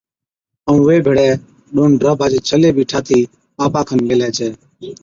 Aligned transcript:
ائُون 0.67 0.79
وي 0.87 0.97
ڀيڙَي 1.05 1.29
ڏون 1.73 1.89
ڊاڀا 2.01 2.25
چي 2.33 2.39
ڇلي 2.47 2.69
بِي 2.75 2.83
ٺاھتِي 2.91 3.19
آپا 3.63 3.81
کن 3.87 3.99
ميھلَي 4.07 4.29
ڇَي 4.37 4.49